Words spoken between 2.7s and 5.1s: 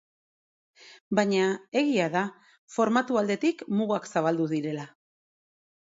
formatu aldetik mugak zabaldu direla.